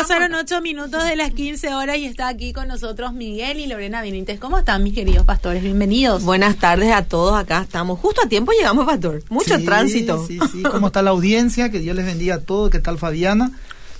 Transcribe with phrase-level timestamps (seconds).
[0.00, 4.00] pasaron ocho minutos de las 15 horas y está aquí con nosotros Miguel y Lorena
[4.00, 4.40] Benítez.
[4.40, 5.62] ¿Cómo están, mis queridos pastores?
[5.62, 6.22] Bienvenidos.
[6.22, 7.38] Buenas tardes a todos.
[7.38, 7.98] Acá estamos.
[7.98, 9.22] Justo a tiempo llegamos, pastor.
[9.28, 10.26] Mucho Sí, tránsito.
[10.26, 10.62] Sí, sí.
[10.62, 11.70] ¿Cómo está la audiencia?
[11.70, 12.70] Que Dios les bendiga a todos.
[12.70, 13.52] ¿Qué tal, Fabiana?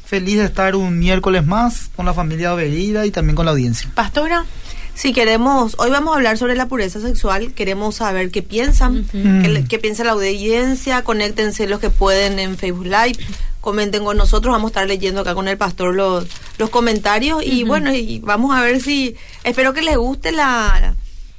[0.04, 3.91] Feliz de estar un miércoles más con la familia Oberida y también con la audiencia.
[3.95, 4.46] Pastora.
[4.95, 7.52] Si queremos, hoy vamos a hablar sobre la pureza sexual.
[7.54, 9.64] Queremos saber qué piensan, Mm.
[9.66, 11.02] qué, piensa la audiencia.
[11.02, 13.16] Conéctense los que pueden en Facebook Live.
[13.62, 14.53] Comenten con nosotros.
[14.53, 16.26] Vamos a estar leyendo acá con el pastor los,
[16.58, 17.43] los comentarios.
[17.45, 19.16] Y bueno, y vamos a ver si.
[19.43, 20.94] Espero que les guste la, la-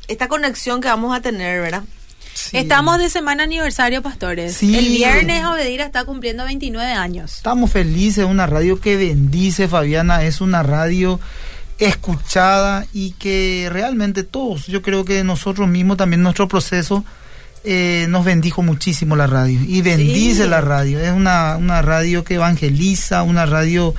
[0.07, 1.83] esta conexión que vamos a tener, ¿verdad?
[2.33, 2.57] Sí.
[2.57, 4.55] Estamos de semana aniversario, pastores.
[4.55, 4.75] Sí.
[4.75, 7.35] El viernes Obedira está cumpliendo 29 años.
[7.37, 11.19] Estamos felices, una radio que bendice, Fabiana, es una radio
[11.85, 17.03] escuchada y que realmente todos, yo creo que nosotros mismos también nuestro proceso
[17.63, 20.49] eh, nos bendijo muchísimo la radio y bendice Sí.
[20.49, 23.93] la radio, es una, una radio que evangeliza, una radio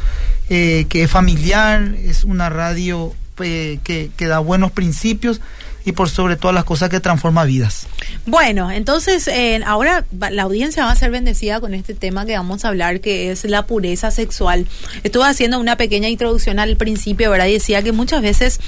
[0.48, 5.40] eh, que es familiar, es una radio eh, que, que da buenos principios
[5.84, 7.86] y por sobre todas las cosas que transforma vidas.
[8.26, 12.64] Bueno, entonces eh, ahora la audiencia va a ser bendecida con este tema que vamos
[12.64, 14.66] a hablar, que es la pureza sexual.
[15.02, 17.46] Estuve haciendo una pequeña introducción al principio, ¿verdad?
[17.46, 18.60] Y decía que muchas veces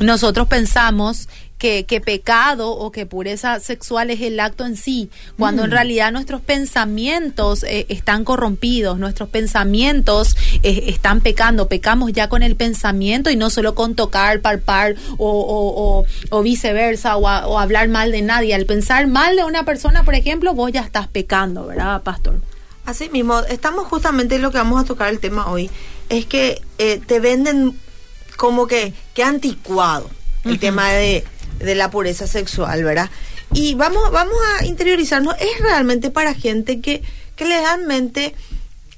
[0.00, 1.28] nosotros pensamos
[1.58, 6.12] que, que pecado o que pureza sexual es el acto en sí, cuando en realidad
[6.12, 13.28] nuestros pensamientos eh, están corrompidos, nuestros pensamientos eh, están pecando, pecamos ya con el pensamiento
[13.30, 17.88] y no solo con tocar, palpar o, o, o, o viceversa o, a- o hablar
[17.88, 18.54] mal de nadie.
[18.54, 22.36] Al pensar mal de una persona, por ejemplo, vos ya estás pecando, ¿verdad, pastor?
[22.84, 25.70] Así mismo, estamos justamente en lo que vamos a tocar el tema hoy.
[26.08, 27.78] Es que eh, te venden
[28.36, 30.08] como que, que anticuado
[30.44, 31.24] el tema de,
[31.58, 33.10] de la pureza sexual, ¿verdad?
[33.52, 37.02] Y vamos, vamos a interiorizarnos, es realmente para gente que,
[37.36, 38.34] que legalmente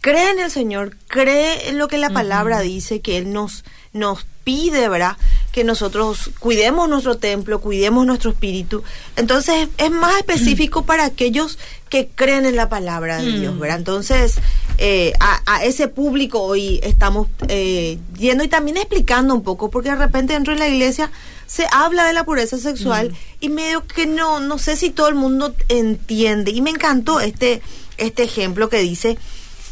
[0.01, 4.27] cree en el Señor, cree en lo que la palabra dice, que Él nos, nos
[4.45, 5.17] pide, ¿verdad?
[5.53, 8.85] Que nosotros cuidemos nuestro templo, cuidemos nuestro espíritu.
[9.17, 11.59] Entonces es más específico para aquellos
[11.89, 13.79] que creen en la palabra de Dios, ¿verdad?
[13.79, 14.37] Entonces
[14.79, 19.91] eh, a, a ese público hoy estamos eh, yendo y también explicando un poco, porque
[19.91, 21.11] de repente dentro de la iglesia
[21.47, 25.17] se habla de la pureza sexual y medio que no, no sé si todo el
[25.17, 26.53] mundo entiende.
[26.53, 27.61] Y me encantó este,
[27.99, 29.19] este ejemplo que dice,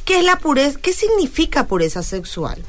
[0.04, 0.76] ¿qué es la pureza?
[0.82, 2.60] ¿Qué significa pureza sexual?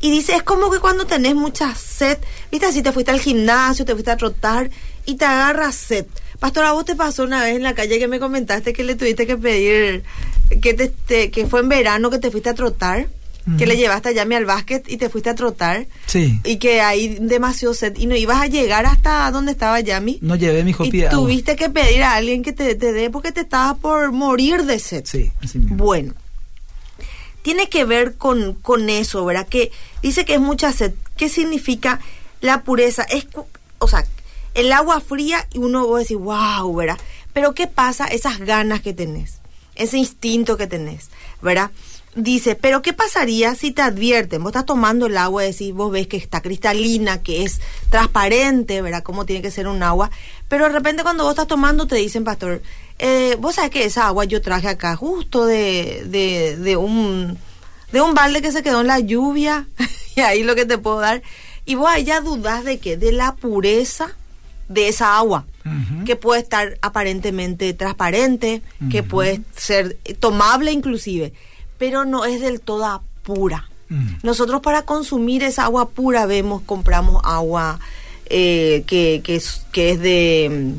[0.00, 2.18] Y dice, es como que cuando tenés mucha sed,
[2.50, 4.70] viste, si te fuiste al gimnasio, te fuiste a trotar
[5.04, 6.06] y te agarras sed.
[6.38, 8.94] Pastor, ¿a vos te pasó una vez en la calle que me comentaste que le
[8.94, 10.02] tuviste que pedir,
[10.62, 13.08] que, te, te- que fue en verano que te fuiste a trotar?
[13.58, 15.86] Que le llevaste a Yami al básquet y te fuiste a trotar.
[16.06, 16.38] Sí.
[16.44, 20.18] Y que hay demasiado sed y no ibas a llegar hasta donde estaba Yami.
[20.22, 21.18] No llevé mi y copia agua.
[21.24, 24.78] tuviste que pedir a alguien que te, te dé porque te estabas por morir de
[24.78, 25.02] sed.
[25.04, 25.76] Sí, así mismo.
[25.78, 26.14] Bueno,
[27.42, 29.48] tiene que ver con, con eso, ¿verdad?
[29.48, 30.92] Que dice que es mucha sed.
[31.16, 32.00] ¿Qué significa
[32.40, 33.02] la pureza?
[33.04, 33.26] Es,
[33.78, 34.06] o sea,
[34.54, 36.98] el agua fría y uno va a decir, wow, ¿verdad?
[37.32, 38.06] Pero ¿qué pasa?
[38.06, 39.38] Esas ganas que tenés,
[39.74, 41.10] ese instinto que tenés,
[41.42, 41.70] ¿verdad?
[42.14, 44.42] Dice, pero ¿qué pasaría si te advierten?
[44.42, 48.82] Vos estás tomando el agua y decís, vos ves que está cristalina, que es transparente,
[48.82, 49.04] ¿verdad?
[49.04, 50.10] Cómo tiene que ser un agua.
[50.48, 52.62] Pero de repente cuando vos estás tomando te dicen, pastor,
[52.98, 57.38] eh, vos sabés que esa agua yo traje acá justo de, de, de un
[57.92, 59.66] de un balde que se quedó en la lluvia
[60.16, 61.22] y ahí lo que te puedo dar.
[61.64, 64.16] Y vos ya dudás de qué, de la pureza
[64.68, 65.46] de esa agua,
[66.06, 71.32] que puede estar aparentemente transparente, que puede ser tomable inclusive,
[71.80, 73.68] pero no es del toda pura.
[73.88, 74.18] Mm.
[74.22, 77.80] Nosotros para consumir esa agua pura vemos, compramos agua
[78.26, 80.74] eh, que, que, es, que es de,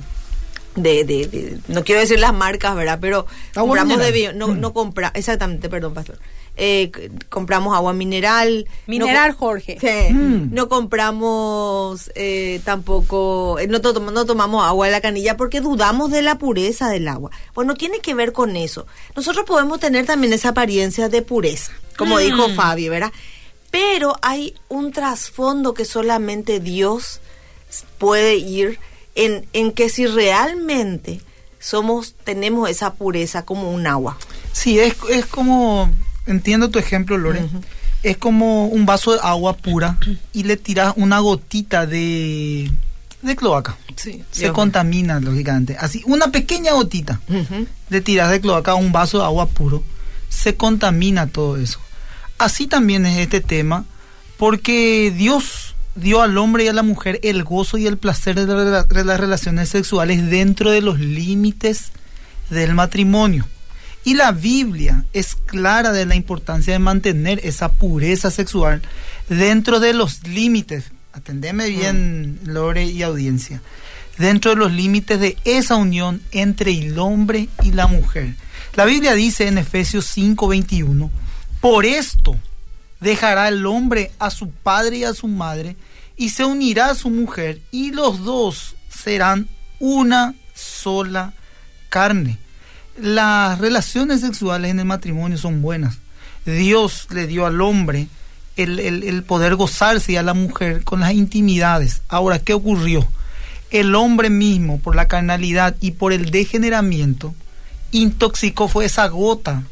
[0.75, 2.99] de, de- de- no quiero decir las marcas, ¿verdad?
[3.01, 3.25] Pero
[3.55, 4.59] Agua compramos de bio- no, Mm.
[4.61, 6.17] no compra, exactamente, perdón, pastor.
[6.63, 6.91] Eh,
[7.29, 8.67] compramos agua mineral.
[8.85, 9.79] Mineral Jorge.
[9.81, 10.13] Sí.
[10.13, 10.53] Mm.
[10.53, 16.11] No compramos eh, tampoco, eh, no, to- no tomamos agua de la canilla porque dudamos
[16.11, 17.31] de la pureza del agua.
[17.55, 18.85] Bueno, tiene que ver con eso.
[19.15, 22.19] Nosotros podemos tener también esa apariencia de pureza, como Mm.
[22.19, 23.11] dijo Fabi, ¿verdad?
[23.71, 27.21] Pero hay un trasfondo que solamente Dios
[27.97, 28.77] puede ir
[29.15, 31.21] en, en que si realmente
[31.59, 34.17] somos, tenemos esa pureza como un agua.
[34.51, 35.89] Sí, es, es como,
[36.25, 37.41] entiendo tu ejemplo, Lore,
[38.03, 39.97] es como un vaso de agua pura
[40.33, 42.71] y le tiras una gotita de,
[43.21, 43.77] de cloaca.
[43.95, 44.23] Sí.
[44.31, 45.77] Se contamina, lógicamente.
[45.79, 47.67] Así, una pequeña gotita Ujú.
[47.89, 49.83] le tiras de cloaca a un vaso de agua puro,
[50.29, 51.79] se contamina todo eso.
[52.39, 53.85] Así también es este tema,
[54.37, 58.47] porque Dios dio al hombre y a la mujer el gozo y el placer de,
[58.47, 61.91] la- de las relaciones sexuales dentro de los límites
[62.49, 63.45] del matrimonio.
[64.03, 68.81] Y la Biblia es clara de la importancia de mantener esa pureza sexual
[69.29, 70.85] dentro de los límites.
[71.13, 73.61] Atendeme bien, Lore y audiencia.
[74.17, 78.35] Dentro de los límites de esa unión entre el hombre y la mujer.
[78.75, 81.09] La Biblia dice en Efesios 5:21,
[81.59, 82.35] por esto
[82.99, 85.75] dejará el hombre a su padre y a su madre
[86.15, 89.47] y se unirá a su mujer y los dos serán
[89.79, 91.33] una sola
[91.89, 92.37] carne.
[92.97, 95.99] Las relaciones sexuales en el matrimonio son buenas.
[96.45, 98.07] Dios le dio al hombre
[98.57, 102.01] el, poder gozarse y a la mujer con las intimidades.
[102.09, 103.07] Ahora, ¿qué ocurrió?
[103.69, 107.33] El hombre mismo, por la carnalidad y por el degeneramiento,
[107.91, 109.63] intoxicó, fue esa gota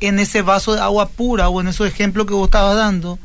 [0.00, 3.18] en ese vaso de agua pura o en esos ejemplos que vos estabas dando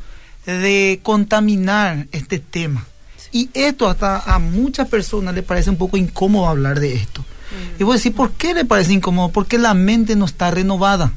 [0.46, 2.86] de contaminar este tema.
[3.30, 7.24] Y esto hasta a muchas personas le parece un poco incómodo hablar de esto.
[7.52, 7.80] Mm.
[7.80, 9.30] Y voy a decir, ¿por qué le parece incómodo?
[9.30, 11.12] Porque la mente no está renovada.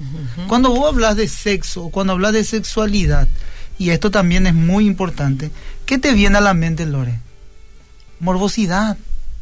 [0.47, 3.27] Cuando vos hablas de sexo, cuando hablas de sexualidad,
[3.77, 5.51] y esto también es muy importante,
[5.85, 7.19] ¿qué te viene a la mente, Lore?
[8.19, 8.97] Morbosidad.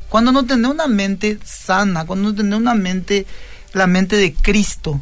[0.09, 3.25] Cuando no tenés una mente sana, cuando no tenés una mente,
[3.73, 5.01] la mente de Cristo,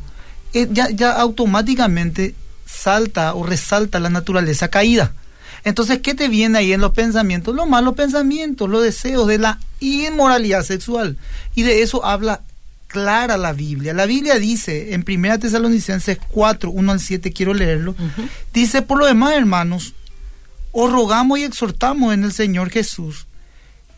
[0.53, 2.35] eh, ya, ya automáticamente
[2.65, 5.13] salta o resalta la naturaleza caída.
[5.63, 7.55] Entonces, ¿qué te viene ahí en los pensamientos?
[7.55, 11.17] Los malos pensamientos, los deseos de la inmoralidad sexual.
[11.55, 12.41] Y de eso habla
[12.87, 13.93] clara la Biblia.
[13.93, 17.95] La Biblia dice en 1 Tesalonicenses 4, 1 al 7, quiero leerlo,
[18.53, 19.93] dice, por lo demás, hermanos,
[20.71, 23.27] os rogamos y exhortamos en el Señor Jesús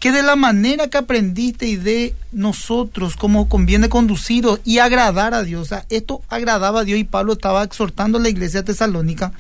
[0.04, 5.44] que de la manera que aprendiste y de nosotros como conviene conduciros y agradar a
[5.44, 9.32] Dios, o sea, esto agradaba a Dios y Pablo estaba exhortando a la iglesia tesalónica,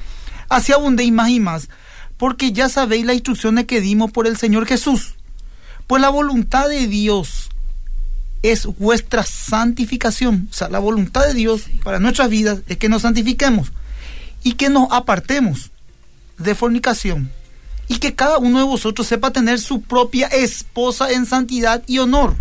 [0.47, 1.67] así abundéis más y más,
[2.17, 5.15] porque ya sabéis las instrucciones que dimos por el Señor Jesús.
[5.87, 7.49] Pues la voluntad de Dios
[8.41, 13.03] es vuestra santificación, o sea, la voluntad de Dios para nuestras vidas es que nos
[13.03, 13.71] santifiquemos
[14.43, 15.71] y que nos apartemos
[16.37, 17.31] de fornicación
[17.87, 22.35] y que cada uno de vosotros sepa tener su propia esposa en santidad y honor,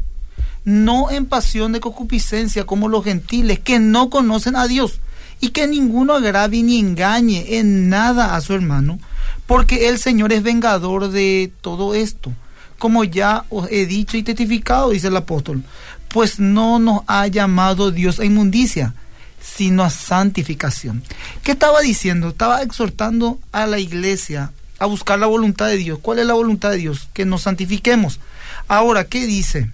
[0.65, 5.01] no en pasión de concupiscencia como los gentiles que no conocen a Dios,
[5.43, 9.01] y que ninguno agrave ni engañe en nada a su hermano,
[9.45, 12.33] porque el Señor es vengador de todo esto,
[12.79, 15.65] como ya os he dicho y testificado, dice el apóstol,
[16.07, 18.95] pues no nos ha llamado Dios a inmundicia,
[19.41, 21.03] sino a santificación.
[21.43, 22.29] ¿Qué estaba diciendo?
[22.29, 25.99] Estaba exhortando a la iglesia a buscar la voluntad de Dios.
[26.01, 27.09] ¿Cuál es la voluntad de Dios?
[27.13, 28.21] Que nos santifiquemos.
[28.69, 29.73] Ahora, ¿qué dice?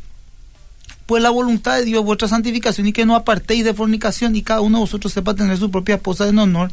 [1.09, 4.61] Pues la voluntad de Dios, vuestra santificación y que no apartéis de fornicación y cada
[4.61, 6.71] uno de vosotros sepa tener su propia esposa en honor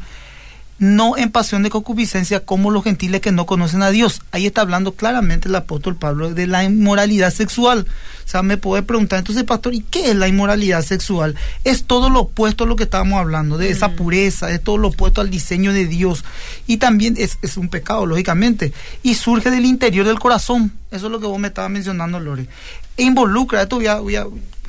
[0.78, 4.20] no en pasión de concupiscencia como los gentiles que no conocen a Dios.
[4.30, 7.86] Ahí está hablando claramente el apóstol Pablo de la inmoralidad sexual.
[8.24, 11.36] O sea, me puede preguntar, entonces, pastor, ¿y qué es la inmoralidad sexual?
[11.64, 14.88] Es todo lo opuesto a lo que estábamos hablando, de esa pureza, es todo lo
[14.88, 16.24] opuesto al diseño de Dios.
[16.66, 18.72] Y también es, un pecado, lógicamente.
[19.02, 20.72] Y surge del interior del corazón.
[20.90, 22.48] Eso es lo que vos me estabas mencionando, Lore.
[22.96, 24.16] E involucra, esto voy a, voy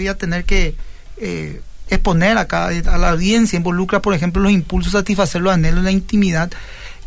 [0.07, 0.75] a, tener que...
[1.17, 5.91] Eh, exponer acá a la audiencia, involucra, por ejemplo, los impulsos, satisfacer los anhelos, la
[5.91, 6.51] intimidad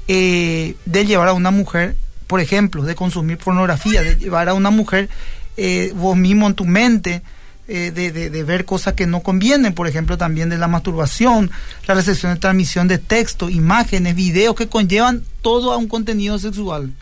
[0.09, 1.97] eh, de llevar a una mujer,
[2.27, 5.09] por ejemplo, de consumir pornografía, de llevar a una mujer
[5.57, 7.23] eh, vos mismo en tu mente,
[7.69, 11.51] eh, de, de, ver cosas que no convienen, por ejemplo, también de la masturbación,
[11.87, 16.93] la recepción de transmisión de texto, imágenes, videos que conllevan todo a un contenido sexual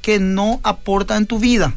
[0.00, 1.74] que no aporta en tu vida.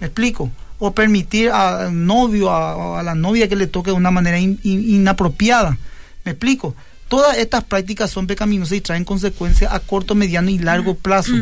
[0.00, 0.50] ¿Me explico?
[0.78, 5.76] O permitir al novio, a, a, la novia que le toque de una manera inapropiada.
[6.24, 6.74] ¿Me explico?
[7.08, 11.32] Todas estas prácticas son pecaminosas y traen consecuencias a corto, mediano y largo plazo.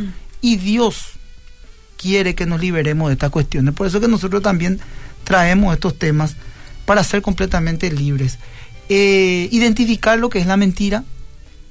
[0.40, 1.16] Y Dios
[1.97, 3.75] quiere que nos liberemos de estas cuestiones.
[3.75, 4.78] Por eso que nosotros también
[5.25, 6.37] traemos estos temas
[6.85, 8.38] para ser completamente libres.
[8.88, 11.02] Eh, identificar lo que es la mentira,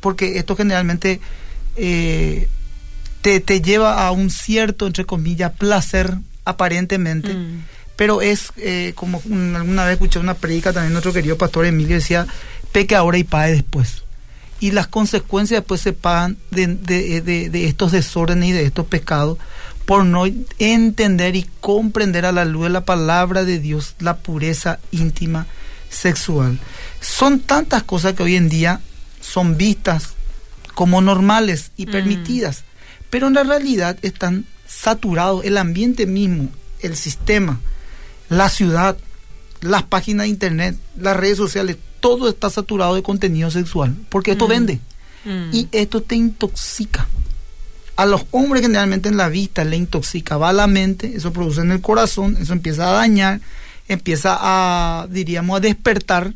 [0.01, 1.21] porque esto generalmente
[1.77, 2.49] eh,
[3.21, 7.33] te, te lleva a un cierto, entre comillas, placer aparentemente.
[7.33, 7.65] Mm.
[7.95, 12.27] Pero es eh, como alguna vez escuché una predica también nuestro querido pastor Emilio decía,
[12.71, 14.03] peque ahora y pague después.
[14.59, 19.37] Y las consecuencias después se pagan de, de, estos desórdenes y de estos pecados
[19.85, 20.25] por no
[20.59, 25.45] entender y comprender a la luz de la palabra de Dios la pureza íntima
[25.89, 26.59] sexual.
[27.01, 28.81] Son tantas cosas que hoy en día
[29.21, 30.13] son vistas
[30.73, 31.91] como normales y mm.
[31.91, 32.63] permitidas,
[33.09, 36.49] pero en la realidad están saturado, el ambiente mismo,
[36.81, 37.59] el sistema,
[38.29, 38.97] la ciudad,
[39.61, 44.45] las páginas de internet, las redes sociales, todo está saturado de contenido sexual, porque esto
[44.45, 44.49] mm.
[44.49, 44.79] vende.
[45.23, 45.49] Mm.
[45.53, 47.07] Y esto te intoxica.
[47.95, 51.61] A los hombres generalmente en la vista le intoxica, va a la mente, eso produce
[51.61, 53.39] en el corazón, eso empieza a dañar,
[53.87, 56.33] empieza a, diríamos, a despertar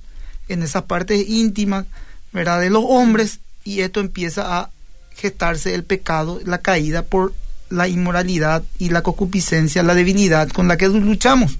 [0.47, 1.85] en esas partes íntimas,
[2.31, 2.61] ¿verdad?
[2.61, 4.69] De los hombres y esto empieza a
[5.15, 7.33] gestarse el pecado, la caída por
[7.69, 11.57] la inmoralidad y la concupiscencia, la debilidad con la que luchamos.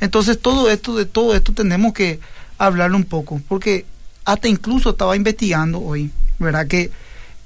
[0.00, 2.20] Entonces todo esto, de todo esto tenemos que
[2.58, 3.84] hablar un poco, porque
[4.24, 6.66] hasta incluso estaba investigando hoy, ¿verdad?
[6.66, 6.90] Que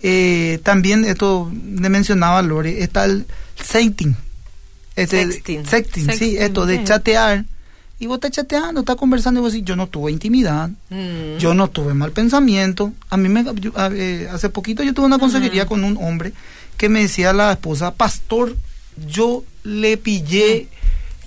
[0.03, 3.27] eh, también esto le mencionaba Lore, está el
[3.63, 4.17] sexting.
[4.97, 5.67] Este, Sexting.
[5.67, 7.45] sexting, sí, esto de chatear.
[7.99, 11.39] Y vos estás chateando, estás conversando y vos decís, yo no tuve intimidad, Mm.
[11.39, 12.93] yo no tuve mal pensamiento.
[13.09, 16.33] A mí me, yo, a- eh, hace poquito yo tuve una consejería con un hombre
[16.77, 18.57] que me decía la esposa, pastor,
[19.09, 20.69] yo le pillé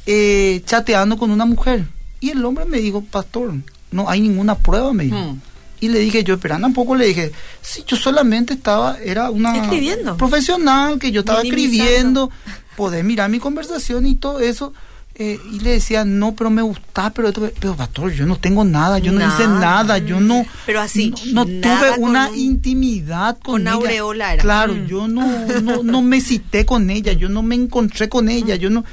[0.06, 1.86] eh, chateando con una mujer.
[2.20, 3.54] Y el hombre me dijo, pastor,
[3.92, 5.18] no hay ninguna prueba, me dijo.
[5.18, 5.42] Mm.
[5.80, 9.56] Y le dije, yo esperando un poco, le dije, sí, yo solamente estaba, era una
[9.56, 10.18] Escribiendo.
[10.18, 12.32] profesional, que yo estaba escribiendo,
[12.76, 14.74] poder mirar mi conversación y todo eso.
[15.20, 19.00] Eh, y le decía, no, pero me gusta, pero, pero pastor, yo no tengo nada,
[19.00, 19.98] yo no hice Nada.
[19.98, 23.74] yo no, Pero así, no, tuve una un- intimidad con, con ella.
[23.74, 24.44] aureola era.
[24.44, 24.86] Claro, Mm.
[24.88, 25.26] yo no,
[25.62, 28.60] no, no me cité con ella, yo no me encontré con ella, Mm.
[28.60, 28.86] yo no,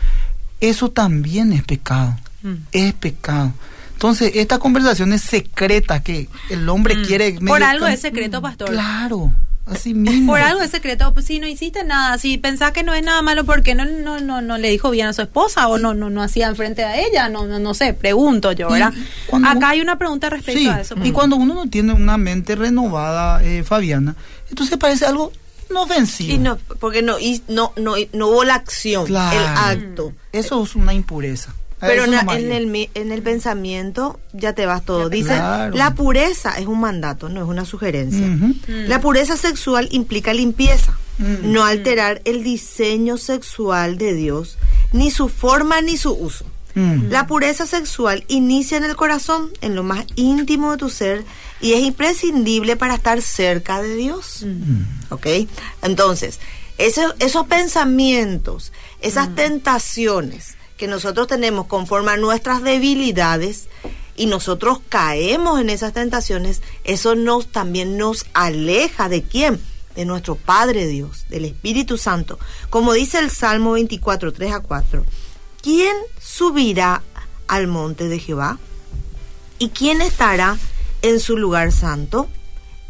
[0.61, 2.55] eso también es pecado, Mm.
[2.73, 3.53] es pecado.
[3.93, 7.35] Entonces, estas conversaciones secretas que el hombre quiere...
[7.35, 8.71] Por medio algo es secreto, pastor.
[8.71, 9.33] Claro,
[9.67, 10.33] así mismo.
[10.33, 13.23] Por algo es secreto, pues si no hiciste nada, si pensás que no es nada
[13.23, 15.95] malo, ¿por qué no, no, no, no le dijo bien a su esposa o no,
[15.95, 17.29] no, no hacía enfrente a ella?
[17.29, 18.93] No, no, no sé, pregunto yo, ¿verdad?
[19.33, 20.95] Acá uno- hay una pregunta respecto Sí, a eso.
[21.03, 24.15] y cuando uno no tiene una mente renovada, eh, Fabiana,
[24.51, 25.33] entonces parece algo.
[26.21, 29.41] Y no, porque no, y no, no, no hubo la acción, Claro.
[29.41, 29.47] el
[29.89, 30.13] acto.
[30.31, 31.53] Eso es una impureza.
[31.81, 32.33] Pero en, yo.
[32.33, 35.09] el, mi- en el pensamiento ya te vas todo.
[35.11, 35.75] Dice, Claro.
[35.77, 38.27] la pureza es un mandato, no es una sugerencia.
[38.27, 38.55] Ujú.
[38.67, 41.53] La pureza sexual implica limpieza, Mm.
[41.53, 44.57] no alterar el diseño sexual de Dios,
[44.93, 46.45] ni su forma ni su uso.
[46.75, 47.09] Mm.
[47.11, 51.25] La pureza sexual inicia en el corazón, en lo más íntimo de tu ser,
[51.61, 54.41] y es imprescindible para estar cerca de Dios.
[54.45, 55.13] Mm.
[55.13, 55.27] ¿Ok?
[55.83, 56.41] Entonces,
[56.79, 63.69] ese- esos pensamientos, esas tentaciones que nosotros tenemos conforme a nuestras debilidades
[64.17, 69.61] y nosotros caemos en esas tentaciones, eso nos también nos aleja de quién?
[69.97, 72.39] De nuestro Padre Dios, del Espíritu Santo.
[72.71, 75.05] Como dice el Salmo 24, 3 a 4,
[75.63, 77.03] ¿quién subirá
[77.47, 78.59] al monte de Jehová?
[79.59, 80.59] ¿Y quién estará
[81.03, 82.29] en su lugar santo?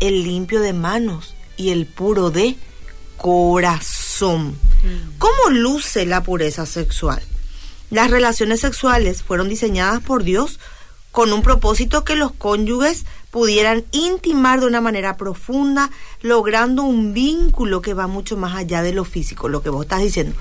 [0.01, 2.57] El limpio de manos y el puro de
[3.17, 4.59] corazón.
[5.19, 7.23] ¿Cómo luce la pureza sexual?
[7.95, 10.59] Las relaciones sexuales fueron diseñadas por Dios
[11.13, 17.81] con un propósito que los cónyuges pudieran intimar de una manera profunda, logrando un vínculo
[17.83, 20.37] que va mucho más allá de lo físico, lo que vos estás diciendo.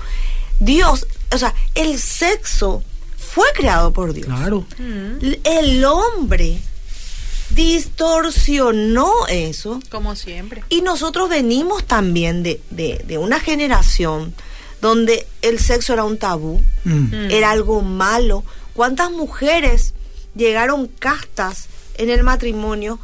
[0.58, 2.82] Dios, o sea, el sexo
[3.16, 4.26] fue creado por Dios.
[4.26, 4.66] Claro.
[4.78, 6.58] L- El hombre
[7.50, 10.64] distorsionó eso Como siempre.
[10.70, 14.34] y nosotros venimos también de, de- de una generación
[14.80, 17.30] donde el sexo era un tabú, Mm.
[17.30, 18.44] era algo malo.
[18.74, 19.94] ¿Cuántas mujeres
[20.34, 22.98] llegaron castas en el matrimonio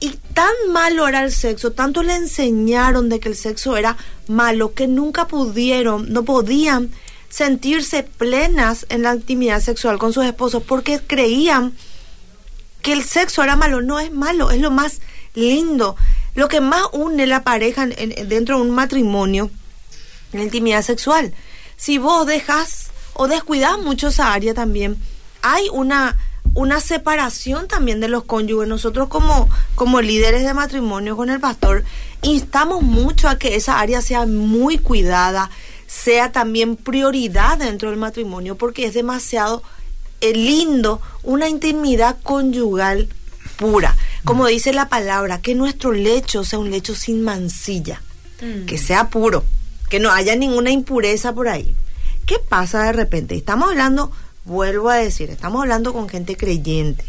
[0.00, 4.72] y tan malo era el sexo, tanto le enseñaron de que el sexo era malo
[4.74, 6.90] que nunca pudieron, no podían
[7.28, 11.72] sentirse plenas en la intimidad sexual con sus esposos porque creían
[12.82, 13.80] que el sexo era malo.
[13.80, 15.00] No es malo, es lo más
[15.34, 15.94] lindo.
[16.34, 19.50] Lo que más une la pareja en- en- dentro de un matrimonio,
[20.32, 21.32] la intimidad sexual.
[21.76, 24.96] Si vos dejas o descuidas mucho esa área también,
[25.42, 26.16] hay una,
[26.54, 28.68] una separación también de los cónyuges.
[28.68, 31.84] Nosotros como, como líderes de matrimonio con el pastor,
[32.22, 35.50] instamos mucho a que esa área sea muy cuidada,
[35.86, 39.62] sea también prioridad dentro del matrimonio, porque es demasiado
[40.20, 43.08] eh, lindo una intimidad conyugal
[43.56, 43.96] pura.
[44.24, 48.00] Como dice la palabra, que nuestro lecho sea un lecho sin mancilla,
[48.66, 49.44] que sea puro,
[49.92, 51.76] que no haya ninguna impureza por ahí.
[52.24, 53.34] ¿Qué pasa de repente?
[53.36, 54.10] Estamos hablando,
[54.46, 57.04] vuelvo a decir, estamos hablando con gente creyente,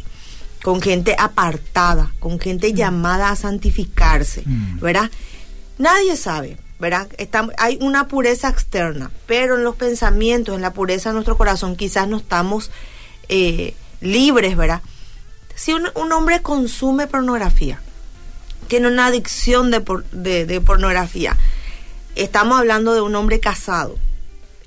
[0.66, 4.82] con gente apartada, con gente llamada a santificarse, Mm.
[4.82, 5.10] ¿verdad?
[5.78, 7.08] Nadie sabe, ¿verdad?
[7.18, 11.78] Estamos- hay una pureza externa, pero en los pensamientos, en la pureza de nuestro corazón,
[11.78, 12.70] quizás no estamos
[13.30, 14.82] eh, libres, ¿verdad?
[15.56, 17.80] Si un, un hombre consume pornografía,
[18.68, 21.38] tiene una adicción de, por- de- de pornografía,
[22.16, 23.98] estamos hablando de un hombre casado,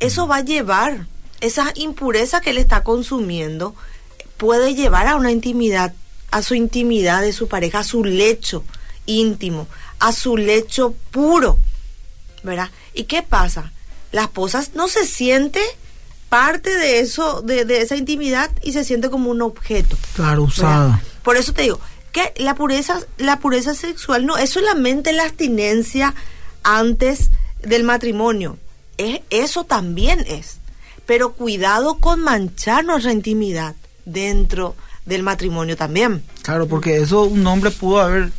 [0.00, 1.06] eso va a llevar,
[1.40, 3.74] esa impureza que él está consumiendo,
[4.36, 5.94] puede llevar a una intimidad,
[6.30, 8.64] a su intimidad de su pareja, a su lecho
[9.06, 11.58] íntimo, a su lecho puro,
[12.42, 12.70] ¿verdad?
[12.94, 13.72] ¿Y qué pasa?
[14.12, 15.60] La esposa no se siente
[16.28, 19.96] parte de eso, de, de esa intimidad y se siente como un objeto.
[20.14, 20.48] Claro, ¿verdad?
[20.48, 21.02] usada.
[21.22, 21.80] Por eso te digo
[22.12, 26.14] que la pureza, la pureza sexual no es solamente la abstinencia
[26.66, 27.30] antes
[27.62, 28.58] del matrimonio.
[28.98, 30.58] Es, eso también es.
[31.06, 34.74] Pero cuidado con manchar nuestra intimidad dentro
[35.06, 36.22] del matrimonio también.
[36.42, 38.30] Claro, porque eso un hombre pudo haber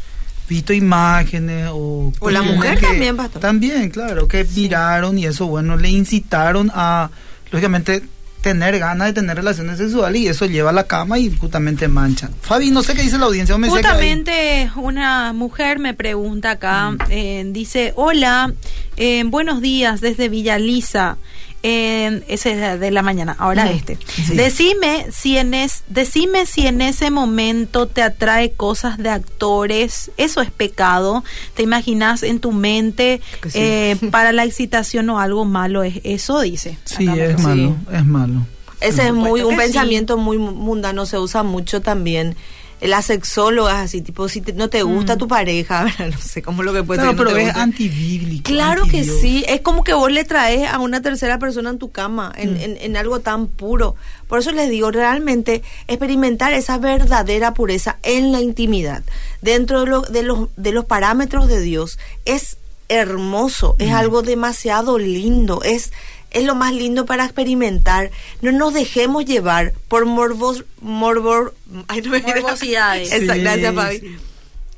[0.50, 2.12] visto imágenes o...
[2.20, 3.42] O la mujer también, pastor.
[3.42, 7.10] También, claro, que miraron y eso, bueno, le incitaron a,
[7.52, 8.04] lógicamente,
[8.48, 12.30] tener ganas de tener relaciones sexuales y eso lleva a la cama y justamente mancha.
[12.42, 13.58] Fabi, no sé qué dice la audiencia.
[13.58, 18.54] Justamente una mujer me pregunta acá, eh, dice, hola,
[18.96, 21.18] eh, buenos días desde Villa Lisa.
[21.64, 23.98] Eh, ese es de- la mañana, ahora este.
[24.26, 24.36] sí.
[24.36, 30.42] Decime si en es, decime si en ese momento te atrae cosas de actores, eso
[30.42, 31.24] es pecado.
[31.56, 33.52] Te imaginas en tu mente sí.
[33.56, 36.78] eh, para la excitación o algo malo es eso dice.
[36.86, 38.46] Sí, Acá es malo, es malo.
[38.80, 42.36] Ese es muy un pensamiento muy mundano, se usa mucho también.
[42.80, 46.10] Las sexólogas, así, tipo, si te- no te gusta tu pareja, ¿verdad?
[46.12, 47.26] no sé cómo lo que puede Claro, ser.
[47.26, 48.44] no pero es antibíblico.
[48.44, 51.90] Claro que sí, es como que vos le traes a una tercera persona en tu
[51.92, 52.58] cama, en, Mm.
[52.62, 53.96] en- en algo tan puro.
[54.28, 59.02] Por eso les digo, realmente experimentar esa verdadera pureza en la intimidad,
[59.42, 62.58] dentro de, lo- de los, de los parámetros de Dios, es
[62.90, 63.82] hermoso, Mm.
[63.84, 65.92] es algo demasiado lindo, es,
[66.32, 68.12] es lo más lindo para experimentar.
[68.42, 71.56] No nos dejemos llevar por morbos, morbor,
[71.88, 73.12] ay, no me Morbosidades.
[73.12, 74.16] Esa- Sí, gracias, Fabi sí.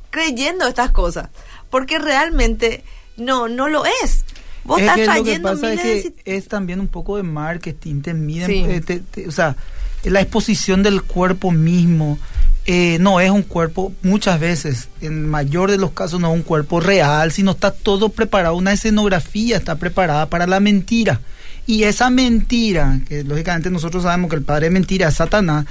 [0.10, 1.30] creyendo estas cosas,
[1.70, 2.84] porque realmente
[3.18, 4.26] no no lo es.
[4.64, 6.80] Vos Es estás que lo que trayendo pasa es miles de que sit- es también
[6.80, 8.64] un poco de marketing, te miden, Sí.
[8.68, 9.56] eh, te- te- o sea,
[10.04, 12.18] la exposición del cuerpo mismo
[12.66, 16.36] eh, no es un cuerpo, muchas veces, en el mayor de los casos no es
[16.36, 21.20] un cuerpo real, sino está todo preparado, una escenografía está preparada para la mentira.
[21.70, 25.66] Y esa mentira, que lógicamente nosotros sabemos que el padre de mentira es Satanás,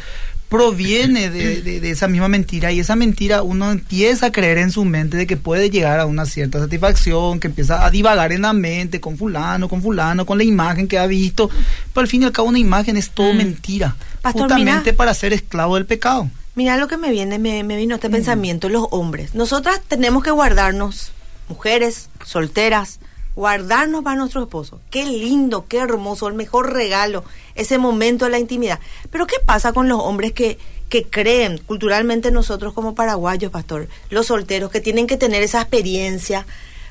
[0.49, 4.71] proviene de, de- de esa misma mentira y esa mentira uno empieza a creer en
[4.71, 8.43] su mente de que puede llegar a una cierta satisfacción, que empieza a divagar en
[8.43, 11.51] la mente con fulano, con fulano, con la imagen que ha visto,
[11.93, 13.37] pero al fin y al cabo una imagen es todo Mm.
[13.37, 14.97] mentira, Pastor, justamente mira.
[14.97, 16.31] para ser esclavo del pecado.
[16.55, 17.99] Mira lo que me viene, me, me vino Mm.
[17.99, 19.35] este pensamiento, los hombres.
[19.35, 21.11] Nosotras tenemos que guardarnos,
[21.49, 23.01] mujeres, solteras,
[23.39, 24.81] guardarnos para nuestro esposo.
[24.91, 27.23] Qué lindo, qué hermoso, el mejor regalo,
[27.55, 28.81] ese momento de la intimidad.
[29.13, 33.87] Pero ¿qué pasa con los hombres que, que creen culturalmente nosotros como paraguayos, pastor?
[34.11, 36.47] Los solteros que tienen que tener esa experiencia,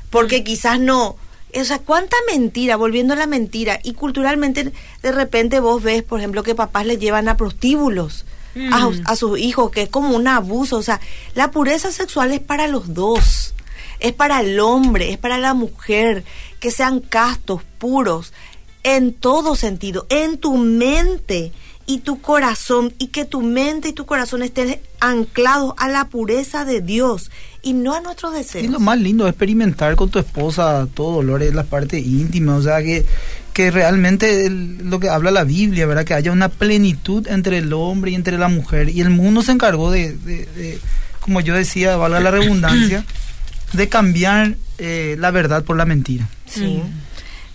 [0.09, 1.17] porque quizás no...
[1.53, 3.81] O sea, cuánta mentira, volviendo a la mentira.
[3.83, 8.25] Y culturalmente, de repente vos ves, por ejemplo, que papás le llevan a prostíbulos
[8.71, 10.77] a, a sus hijos, que es como un abuso.
[10.77, 11.01] O sea,
[11.35, 13.53] la pureza sexual es para los dos.
[13.99, 16.23] Es para el hombre, es para la mujer.
[16.59, 18.33] Que sean castos, puros,
[18.83, 21.51] en todo sentido, en tu mente
[21.85, 22.93] y tu corazón.
[22.97, 27.31] Y que tu mente y tu corazón estén anclados a la pureza de Dios
[27.61, 28.65] y no a nuestros deseos.
[28.65, 32.55] Y lo más lindo es experimentar con tu esposa todo dolor es la parte íntima,
[32.55, 33.05] o sea que,
[33.53, 36.05] que realmente el- lo que habla la Biblia, ¿verdad?
[36.05, 38.89] Que haya una plenitud entre el hombre y entre la mujer.
[38.89, 40.79] Y el mundo se encargó de, de- de,
[41.19, 43.03] como yo decía, valga la redundancia,
[43.73, 46.27] de cambiar eh, la verdad por la mentira.
[46.45, 46.81] Sí.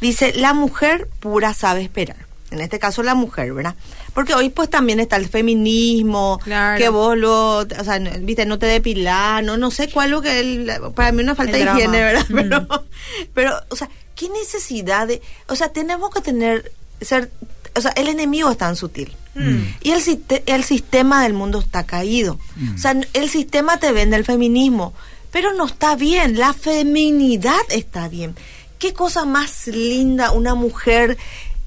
[0.00, 2.16] Dice, la mujer pura sabe esperar.
[2.50, 3.74] En este caso la mujer, ¿verdad?
[4.12, 6.76] Porque hoy pues también está el feminismo, Claro.
[6.78, 10.20] que vos lo, o sea, viste, no te depilas, no, no sé cuál es lo
[10.20, 11.78] que, el- para mí una falta El de drama.
[11.78, 12.26] higiene, ¿verdad?
[12.28, 12.34] Mm.
[12.34, 12.84] Pero,
[13.32, 17.30] pero, o sea, ¿qué necesidad de, o sea, tenemos que tener, ser,
[17.74, 19.16] o sea, el enemigo es tan sutil.
[19.34, 19.62] Mm.
[19.80, 22.38] Y el, siste- el sistema del mundo está caído.
[22.56, 22.74] Mm.
[22.74, 24.92] O sea, el sistema te vende el feminismo,
[25.32, 26.38] pero no está bien.
[26.38, 28.36] La feminidad está bien.
[28.78, 31.16] Qué cosa más linda una mujer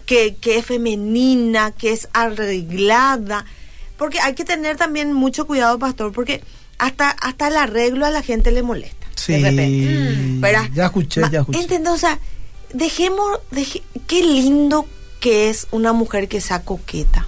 [0.06, 3.46] que, que es femenina, que es arreglada.
[3.98, 6.42] Porque hay que tener también mucho cuidado, pastor, porque
[6.78, 9.08] hasta, hasta el arreglo a la gente le molesta.
[9.16, 10.16] Sí, de repente.
[10.22, 10.42] Mm.
[10.42, 10.70] ¿verdad?
[10.74, 11.60] ya escuché, ya escuché.
[11.60, 11.94] ¿Entendés?
[11.94, 12.20] O sea,
[12.74, 14.86] dejemos, deje- qué lindo
[15.22, 17.26] que es una mujer que sea coqueta,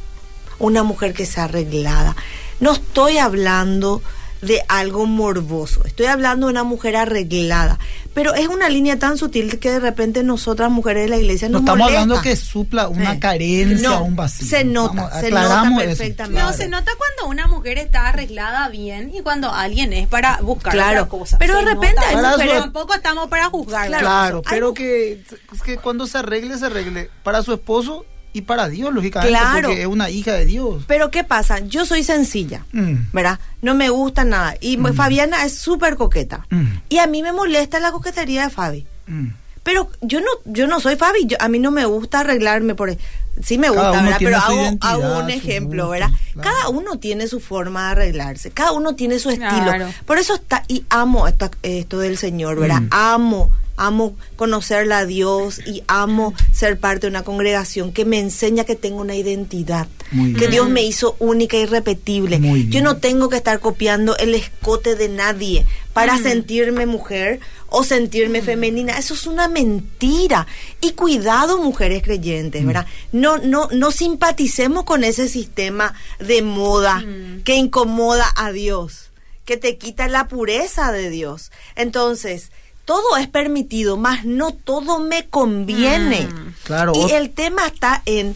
[0.59, 2.15] una mujer que sea arreglada.
[2.59, 4.01] No estoy hablando
[4.41, 7.79] de algo morboso, estoy hablando de una mujer arreglada,
[8.13, 11.53] pero es una línea tan sutil que de repente nosotras mujeres de la iglesia No
[11.53, 12.01] nos estamos molesta.
[12.01, 13.19] hablando que supla una Eh.
[13.19, 14.47] carencia No, un vacío.
[14.47, 15.97] se nota, Vamos, se aclaramos nota eso.
[15.97, 16.41] perfectamente.
[16.41, 20.73] No, se nota cuando una mujer está arreglada bien y cuando alguien es para buscar
[20.73, 21.37] Claro, otra cosa.
[21.37, 23.87] pero de repente hay mujeres- tampoco estamos para juzgar.
[23.87, 25.23] Claro, Claro, pero que,
[25.65, 29.67] que cuando se arregle, se arregle para su esposo y para Dios, lógicamente, Claro.
[29.69, 30.83] porque es una hija de Dios.
[30.87, 31.59] Pero ¿qué pasa?
[31.59, 33.07] Yo soy sencilla, Mm.
[33.13, 33.39] ¿verdad?
[33.61, 34.55] No me gusta nada.
[34.61, 36.45] Y Fabiana es súper coqueta.
[36.49, 36.65] Mm.
[36.89, 38.85] Y a mí me molesta la coquetería de Fabi.
[39.07, 39.27] Mm.
[39.63, 42.95] Pero yo no, yo no soy Fabi, yo- a mí no me gusta arreglarme por
[43.43, 44.15] sí me gusta, ¿verdad?
[44.19, 46.09] Pero hago, hago un ejemplo, gusto, ¿verdad?
[46.33, 46.49] claro.
[46.49, 49.49] Cada uno tiene su forma de arreglarse, cada uno tiene su estilo.
[49.49, 49.89] Claro.
[50.05, 52.81] Por eso está, y amo esto, esto del Señor, ¿verdad?
[52.81, 52.87] Mm.
[52.91, 58.65] Amo, amo conocerle a Dios y amo ser parte de una congregación que me enseña
[58.65, 59.87] que tengo una identidad,
[60.37, 60.47] que.
[60.47, 62.39] Dios me hizo única y irrepetible.
[62.39, 67.83] Muy Yo no tengo que estar copiando el escote de nadie para sentirme mujer o
[67.83, 68.97] sentirme femenina.
[68.97, 70.47] Eso es una mentira.
[70.81, 72.85] Y cuidado, mujeres creyentes, ¿verdad?
[73.11, 77.03] No, no, no simpaticemos con ese sistema de moda
[77.43, 79.11] que incomoda a Dios,
[79.45, 81.51] que te quita la pureza de Dios.
[81.75, 82.51] Entonces,
[82.87, 86.25] todo es permitido, mas no todo me conviene.
[86.63, 88.33] Claro, Y el tema está en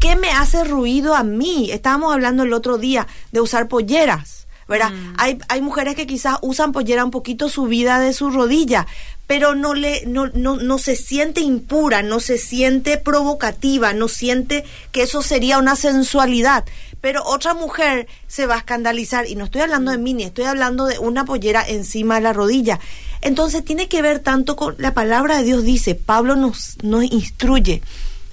[0.00, 1.70] qué me hace ruido a mí.
[1.70, 4.90] Estábamos hablando el otro día de usar polleras, ¿verdad?
[5.18, 8.88] Hay, hay mujeres que quizás usan pollera un poquito subida de su rodilla,
[9.28, 14.64] pero no le no, no, no se siente impura, no se siente provocativa, no siente
[14.90, 16.64] que eso sería una sensualidad.
[17.02, 20.86] Pero otra mujer se va a escandalizar, y no estoy hablando de mini, estoy hablando
[20.86, 22.80] de una pollera encima de la rodilla.
[23.20, 27.82] Entonces tiene que ver tanto con la palabra de Dios dice, Pablo nos, nos instruye,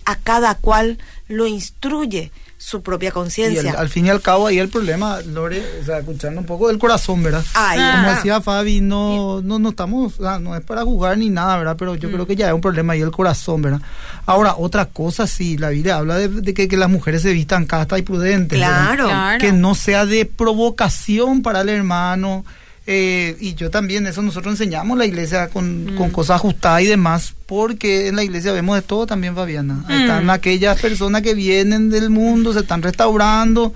[0.06, 3.72] a cada cual lo instruye su propia conciencia.
[3.78, 6.78] al fin y al cabo ahí el problema, Lore, o sea, escuchando un poco del
[6.78, 7.44] corazón, ¿verdad?
[7.56, 8.02] Ah.
[8.02, 11.58] Como decía Fabi, no, no, no estamos, o sea, no es para jugar ni nada,
[11.58, 11.78] ¿verdad?
[11.80, 13.80] Pero yo creo que ya es un problema ahí el corazón, ¿verdad?
[14.26, 17.66] Ahora, otra cosa, sí, la Biblia habla de, de que, que las mujeres se vistan
[17.66, 18.60] castas y prudentes.
[18.60, 19.08] Claro.
[19.40, 22.44] Que no sea de provocación para el hermano.
[22.92, 26.88] Eh, y yo también, eso nosotros enseñamos en la iglesia con, con cosas ajustadas y
[26.88, 29.84] demás, porque en la iglesia vemos de todo también, Fabiana.
[29.88, 33.76] Ahí Están aquellas personas que vienen del mundo, se están restaurando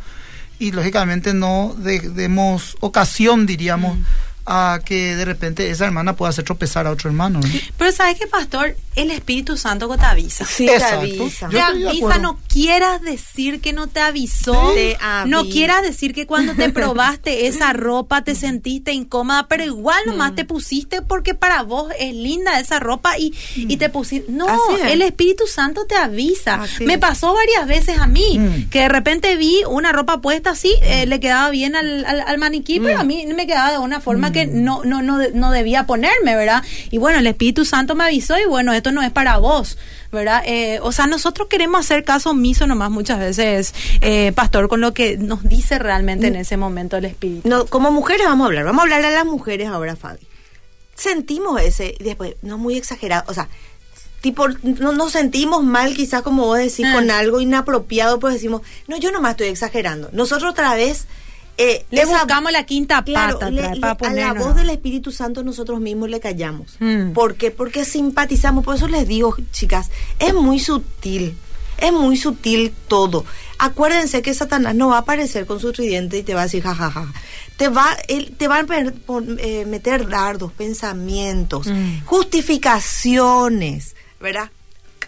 [0.58, 4.00] y lógicamente no de- demos ocasión, diríamos,
[4.46, 7.40] a que de repente esa hermana pueda hacer tropezar a otro hermano.
[7.40, 7.48] ¿no?
[7.78, 8.76] Pero ¿sabes qué, pastor?
[8.96, 10.46] El Espíritu Santo que te avisa.
[10.46, 10.98] Sí, te Exacto.
[11.00, 11.50] avisa.
[11.50, 14.74] Yo te avisa, no quieras decir que no te avisó.
[14.76, 14.76] Sí.
[14.76, 19.98] Te No quieras decir que cuando te probaste esa ropa te sentiste incómoda, pero igual
[20.06, 24.32] nomás te pusiste porque para vos es linda esa ropa y, y te pusiste.
[24.32, 24.46] No,
[24.78, 24.92] es.
[24.92, 26.56] el Espíritu Santo te avisa.
[26.56, 27.00] Así Me es.
[27.00, 28.70] pasó varias veces a mí Mm.
[28.70, 32.38] que de repente vi una ropa puesta así, eh, le quedaba bien al, al, al
[32.38, 35.86] maniquí, pero a mí me quedaba de una forma que no, no, no, no debía
[35.86, 36.62] ponerme, ¿verdad?
[36.92, 39.78] Y bueno, el Espíritu Santo me avisó y bueno, esto no es para vos.
[40.12, 40.44] ¿Verdad?
[40.46, 44.94] Eh, o sea, nosotros queremos hacer caso omiso nomás muchas veces, eh, pastor, con lo
[44.94, 47.50] que nos dice realmente en ese momento el Espíritu.
[47.50, 50.20] No, como mujeres vamos a hablar, vamos a hablar a las mujeres ahora, Fabi.
[50.96, 53.50] Sentimos ese, y después, no muy exagerado, o sea,
[54.22, 56.94] tipo, no nos sentimos mal quizás como vos decís, Ah.
[56.94, 60.10] con algo inapropiado, pues decimos, no, yo nomás estoy exagerando.
[60.14, 61.08] Nosotros otra vez...
[61.58, 63.64] eh, Le esa- buscamos la quinta Claro, pata le-
[64.24, 66.76] a la voz del Espíritu Santo nosotros mismos le callamos.
[66.80, 67.12] Mm.
[67.14, 67.52] ¿Por qué?
[67.52, 68.64] Porque simpatizamos.
[68.66, 69.90] Por eso les digo, chicas,
[70.20, 71.36] es muy sutil.
[71.78, 73.26] Es muy sutil todo.
[73.60, 76.64] Acuérdense que Satanás no va a aparecer con su tridente y te va a decir
[76.64, 77.12] jajaja.
[77.58, 78.94] Te va, él, te va a per-
[79.40, 82.04] eh, meter dardos, pensamientos, Mm.
[82.06, 84.50] justificaciones, ¿verdad?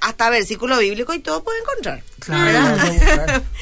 [0.06, 2.04] Hasta versículo bíblico y todo puede encontrar.
[2.20, 3.44] Claro.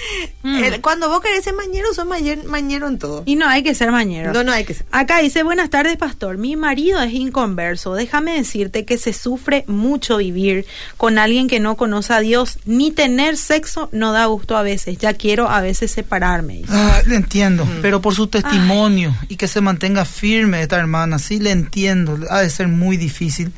[0.45, 0.81] Mm.
[0.81, 3.23] Cuando vos querés ser mañero, sos mañer- mañero en todo.
[3.25, 4.33] Y no hay que ser mañero.
[4.33, 4.85] No, no hay que ser.
[4.91, 6.37] Acá dice, buenas tardes, pastor.
[6.37, 7.93] Mi marido es inconverso.
[7.95, 10.65] Déjame decirte que se sufre mucho vivir
[10.97, 12.59] con alguien que no conoce a Dios.
[12.65, 14.97] Ni tener sexo no da gusto a veces.
[14.97, 16.55] Ya quiero a veces separarme.
[16.57, 16.73] dice.
[16.73, 21.39] Ah, le entiendo, pero por su testimonio y que se mantenga firme esta hermana, sí
[21.39, 23.53] le entiendo, ha de ser muy difícil.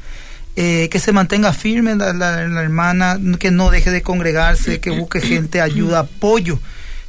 [0.56, 5.20] Eh, que se mantenga firme la, la- hermana, que no deje de congregarse, que busque
[5.22, 6.60] gente, ayuda, apoyo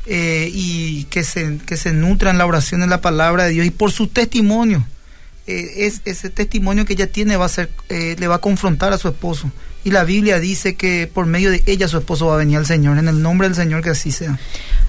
[0.06, 3.66] eh, y que se, que se nutra en la oración, en la palabra de Dios
[3.66, 4.84] y por su testimonio.
[5.46, 8.92] eh, es ese testimonio que ella tiene va a ser eh, le va a confrontar
[8.92, 9.50] a su esposo
[9.86, 12.66] y la Biblia dice que por medio de ella su esposo va a venir al
[12.66, 14.36] Señor en el nombre del Señor que así sea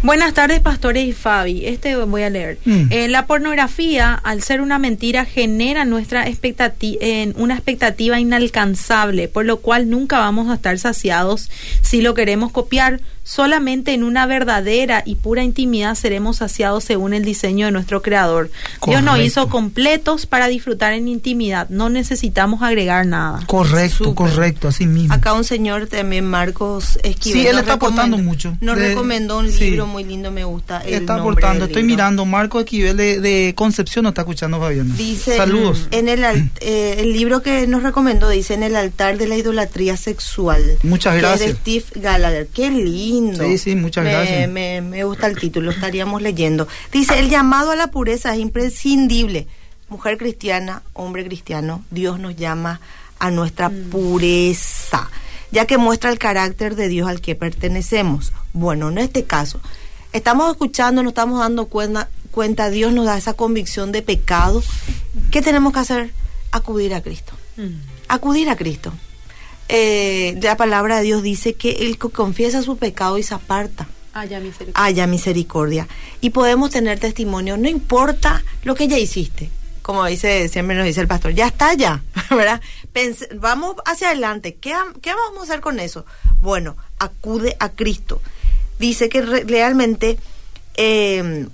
[0.03, 1.65] Buenas tardes, pastores y Fabi.
[1.65, 2.59] Este voy a leer.
[2.65, 2.91] Mm.
[2.91, 9.45] Eh, la pornografía, al ser una mentira, genera nuestra expectativa, en una expectativa inalcanzable, por
[9.45, 11.49] lo cual nunca vamos a estar saciados
[11.81, 12.99] si lo queremos copiar.
[13.29, 18.49] Solamente en una verdadera y pura intimidad seremos saciados según el diseño de nuestro Creador.
[18.87, 21.67] Dios nos hizo completos para disfrutar en intimidad.
[21.69, 23.41] No necesitamos agregar nada.
[23.45, 27.41] correcto correcto así mismo Acá un señor también, Marcos Esquivel.
[27.41, 28.57] Sí, él nos está aportando recomendó- mucho.
[28.61, 29.59] Nos De- recomendó un sí.
[29.65, 30.79] libro muy lindo, me gusta.
[30.85, 31.95] el está aportando estoy libro.
[31.97, 36.49] mirando Marco Equivel de, de Concepción nos está escuchando Fabiana Dice, saludos En el, al-
[36.61, 40.61] eh, el libro que nos recomendó dice En el altar de la idolatría sexual.
[40.83, 41.41] Muchas que gracias.
[41.49, 42.47] Es de Steve Gallagher.
[42.53, 43.16] Qué lindo.
[43.45, 44.49] Sí, sí, muchas Me- gracias.
[44.49, 46.67] Me, me gusta el título, estaríamos leyendo.
[46.91, 49.47] Dice, el llamado a la pureza es imprescindible.
[49.89, 52.79] Mujer cristiana, hombre cristiano, Dios nos llama
[53.19, 53.89] a nuestra Mm.
[53.89, 55.09] pureza.
[55.49, 58.33] ya que muestra el carácter de Dios al que pertenecemos.
[58.51, 59.61] Bueno, en este caso,
[60.11, 64.61] estamos escuchando, nos estamos dando cuenta, cuenta Dios nos da esa convicción de pecado.
[65.31, 66.11] ¿Qué tenemos que hacer?
[66.51, 67.31] Acudir a Cristo.
[67.55, 67.75] Mm.
[68.09, 68.91] Acudir a Cristo.
[69.69, 73.87] Eh, la palabra de Dios dice que el que confiesa su pecado y se aparta
[74.13, 74.83] Haya misericordia.
[74.85, 75.87] haya misericordia.
[76.21, 79.49] Y podemos tener testimonio, no importa lo que ya hiciste.
[79.81, 82.61] Como dice, siempre nos dice el pastor, ya está ya, ¿verdad?
[82.93, 84.55] Pense- vamos hacia adelante.
[84.55, 86.05] ¿Qué, am- ¿Qué vamos a hacer con eso?
[86.39, 88.21] Bueno, acude a Cristo.
[88.79, 90.17] Dice que re- realmente
[90.75, 91.47] eh,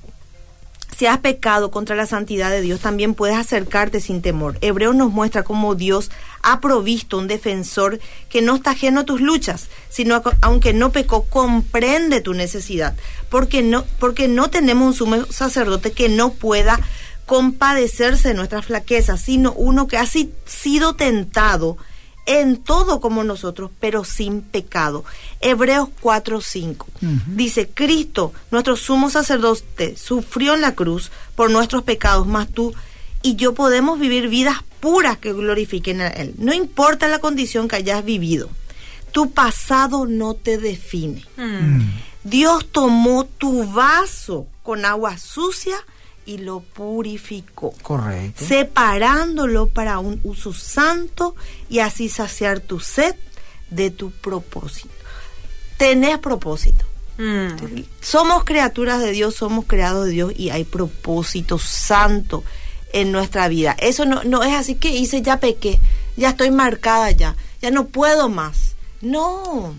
[0.97, 4.57] si has pecado contra la santidad de Dios, también puedes acercarte sin temor.
[4.61, 9.19] Hebreo nos muestra cómo Dios ha provisto un defensor que no está ajeno a tus
[9.21, 12.95] luchas, sino que, aunque no pecó, comprende tu necesidad,
[13.29, 16.79] porque no, porque no tenemos un sumo sacerdote que no pueda
[17.25, 21.77] compadecerse de nuestras flaquezas, sino uno que ha si- sido tentado
[22.25, 25.03] en todo como nosotros, pero sin pecado.
[25.41, 27.21] Hebreos 4:5 Ujú.
[27.27, 32.73] dice, Cristo, nuestro sumo sacerdote, sufrió en la cruz por nuestros pecados, más tú
[33.21, 36.33] y yo podemos vivir vidas puras que glorifiquen a Él.
[36.37, 38.49] No importa la condición que hayas vivido,
[39.11, 41.23] tu pasado no te define.
[41.37, 41.81] Mm.
[42.23, 45.75] Dios tomó tu vaso con agua sucia
[46.25, 48.45] y lo purificó Correcto.
[48.45, 51.35] separándolo para un uso santo
[51.69, 53.15] y así saciar tu sed
[53.69, 54.93] de tu propósito.
[55.77, 56.85] Tenés propósito.
[57.17, 57.83] Mm.
[58.01, 62.43] Somos criaturas de Dios, somos creados de Dios y hay propósito santo
[62.91, 63.75] en nuestra vida.
[63.79, 65.79] Eso no, no es así que hice, ya pequé,
[66.15, 68.75] ya estoy marcada ya, ya no puedo más.
[69.01, 69.75] No,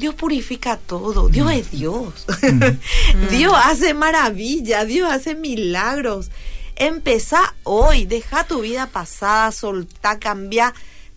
[0.00, 2.26] Dios purifica todo, Dios es Dios.
[3.30, 6.30] Dios hace maravillas, Dios hace milagros.
[6.76, 10.72] Empezá hoy, deja tu vida pasada, soltá, cambia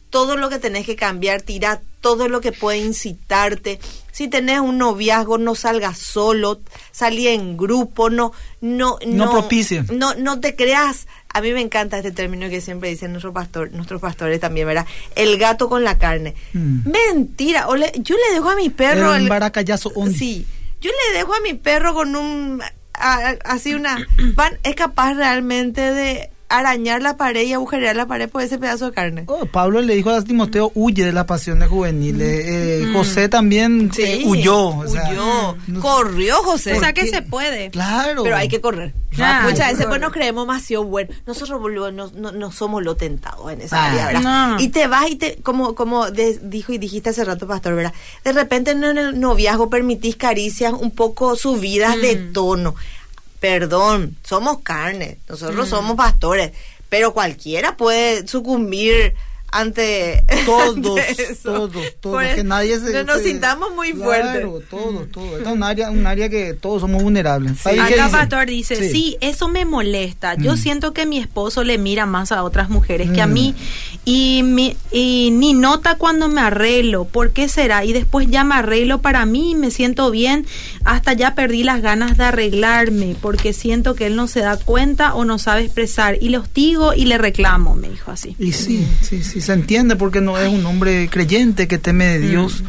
[0.09, 3.79] todo lo que tenés que cambiar, tira todo lo que puede incitarte.
[4.11, 6.59] Si tenés un noviazgo, no salgas solo,
[6.91, 9.83] salí en grupo, no, no, No propicie.
[9.93, 11.07] No, no te creas.
[11.33, 14.85] A mí me encanta este término que siempre dicen nuestro pastor, nuestros pastores también, ¿verdad?
[15.15, 16.35] El gato con la carne.
[16.53, 16.89] Mm.
[16.89, 17.67] Mentira.
[17.67, 19.15] O le- yo le dejo a mi perro.
[19.15, 20.13] El baracayazo on.
[20.13, 20.45] Sí,
[20.79, 22.61] yo le dejo a mi perro con un
[22.93, 23.97] a- así una
[24.35, 28.85] van es capaz realmente de arañar la pared y agujerear la pared por ese pedazo
[28.87, 29.23] de carne.
[29.27, 32.45] Oh, Pablo le dijo a Timoteo, huye de las pasiones juveniles.
[32.45, 34.67] Eh, José también eh, huyó.
[34.67, 36.73] o sea, huyó, no- corrió José.
[36.73, 37.09] O sea que qué?
[37.09, 37.69] se puede.
[37.71, 38.23] Claro.
[38.23, 38.93] Pero hay que correr.
[39.09, 39.49] Claro.
[39.49, 41.13] Muchas veces pues nos creemos demasiado bueno.
[41.27, 43.91] Nosotros boludo, no, no, no somos lo tentados en esa Ah.
[43.91, 44.21] área, ¿verdad?
[44.49, 44.59] No.
[44.59, 47.93] Y te vas y te, como, como de- dijo y dijiste hace rato, pastor, ¿verdad?
[48.23, 52.33] De repente en el noviazgo permitís caricias un poco subidas de Mm.
[52.33, 52.75] tono.
[53.43, 55.31] Perdón, somos carne, Mm.
[55.33, 56.53] nosotros somos pastores,
[56.87, 59.13] pero cualquiera puede sucumbir
[59.53, 61.53] ante Todos, ante eso.
[61.53, 62.23] todos, todos.
[62.35, 64.69] Que nadie se, no nos se- sintamos muy Claro, fuertes.
[64.69, 65.37] todos, todos.
[65.37, 67.59] Esta es un área, un área que todos somos vulnerables.
[67.59, 68.17] ¿Sabe qué Acá dice?
[68.17, 69.17] Pastor dice, sí.
[69.21, 70.35] eso me molesta.
[70.35, 70.57] Yo Mm.
[70.57, 73.33] siento que mi esposo le mira más a otras mujeres que a Mm.
[73.33, 73.55] mí
[74.05, 77.05] y, mi- y ni nota cuando me arreglo.
[77.05, 77.85] ¿Por qué será?
[77.85, 80.45] Y después ya me arreglo para mí y me siento bien.
[80.83, 85.13] Hasta ya perdí las ganas de arreglarme porque siento que él no se da cuenta
[85.15, 86.17] o no sabe expresar.
[86.21, 88.35] Y le hostigo y le reclamo, me dijo así.
[88.39, 92.19] Y sí, sí, sí, se entiende porque no es un hombre creyente que teme de
[92.19, 92.61] Dios.
[92.61, 92.65] Mm.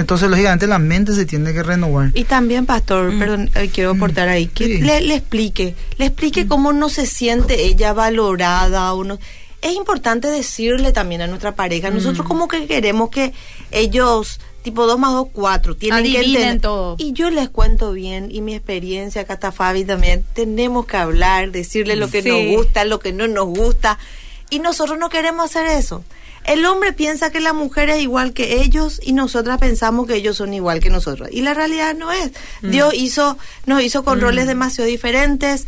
[0.00, 2.10] Entonces, lógicamente, la mente se tiene que renovar.
[2.12, 3.18] Y también, pastor, Mm.
[3.18, 4.78] perdón, eh, quiero aportar ahí, que Sí.
[4.82, 9.18] le, le explique, le explique cómo no se siente ella valorada o no.
[9.62, 13.32] Es importante decirle también a nuestra pareja, nosotros como que queremos que
[13.70, 16.60] ellos, tipo 2 más 2, 4, tienen que Adivinen entender.
[16.60, 16.96] todo.
[16.98, 21.52] Y yo les cuento bien, y mi experiencia, acá está Fabi también, tenemos que hablar,
[21.52, 22.28] decirle lo que Sí.
[22.28, 23.98] nos gusta, lo que no nos gusta,
[24.50, 26.04] y nosotros no queremos hacer eso.
[26.46, 30.36] El hombre piensa que la mujer es igual que ellos y nosotras pensamos que ellos
[30.36, 31.28] son igual que nosotros.
[31.32, 32.30] Y la realidad no es.
[32.62, 35.66] Dios hizo, nos hizo con roles demasiado diferentes.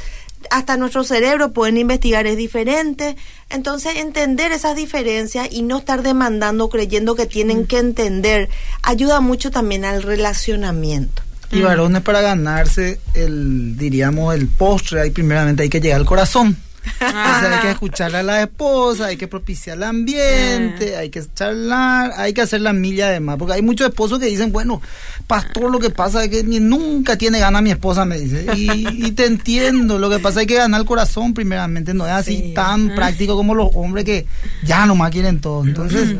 [0.50, 3.16] Hasta nuestro cerebro pueden investigar es diferente.
[3.50, 8.48] Entonces entender esas diferencias y no estar demandando creyendo que tienen que entender
[8.82, 11.22] ayuda mucho también al relacionamiento.
[11.50, 16.56] Y varones para ganarse el, diríamos, el postre, ahí primeramente hay que llegar al corazón.
[16.96, 21.22] O sea, hay que escuchar a la esposa, hay que propiciar el ambiente, hay que
[21.34, 23.36] charlar, hay que hacer la milla de más.
[23.36, 24.80] Porque hay muchos esposos que dicen, bueno,
[25.26, 28.46] pastor, lo que pasa es que nunca tiene ganas mi esposa, me dice.
[28.56, 32.12] Y, y te entiendo, lo que pasa es que ganar el corazón primeramente, no es
[32.12, 32.52] así Sí.
[32.54, 34.26] tan práctico como los hombres que
[34.64, 35.64] ya nomás quieren todo.
[35.64, 36.14] Entonces,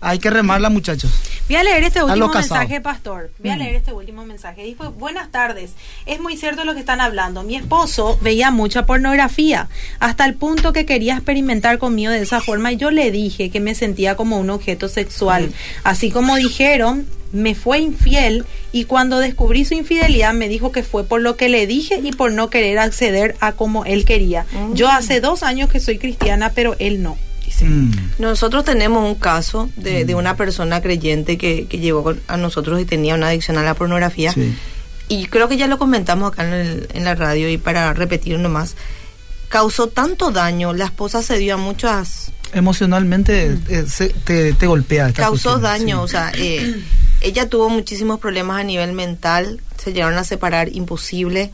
[0.00, 1.10] hay que remarla, muchachos.
[1.48, 3.30] Voy a leer este último mensaje, pastor.
[3.38, 3.58] Voy a Mm.
[3.58, 4.62] leer este último mensaje.
[4.62, 5.72] Dijo, buenas tardes.
[6.06, 7.42] Es muy cierto lo que están hablando.
[7.42, 12.72] Mi esposo veía mucha pornografía, hasta el punto que quería experimentar conmigo de esa forma
[12.72, 15.48] y yo le dije que me sentía como un objeto sexual.
[15.48, 15.52] Mm.
[15.84, 21.04] Así como dijeron, me fue infiel y cuando descubrí su infidelidad me dijo que fue
[21.04, 24.46] por lo que le dije y por no querer acceder a como él quería.
[24.52, 24.74] Mm.
[24.74, 27.18] Yo hace dos años que soy cristiana, pero él no.
[27.64, 27.90] Mm.
[28.18, 32.84] Nosotros tenemos un caso de, de una persona creyente que, que llegó a nosotros y
[32.84, 34.32] tenía una adicción a la pornografía.
[34.32, 34.54] Sí.
[35.08, 38.38] Y creo que ya lo comentamos acá en, el- en la radio y para repetir
[38.38, 38.76] nomás,
[39.48, 42.32] causó tanto daño, la esposa se dio a muchas...
[42.54, 45.08] Emocionalmente eh, se- te, te golpea.
[45.08, 46.02] esta causó cuestión, daño, sí.
[46.04, 46.82] o sea, eh,
[47.20, 51.50] ella tuvo muchísimos problemas a nivel mental, se llegaron a separar imposible